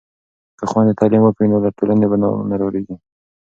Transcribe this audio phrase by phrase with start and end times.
[0.57, 2.17] که خویندې تعلیم وکړي نو له ټولنې به
[2.49, 2.95] نه ډاریږي.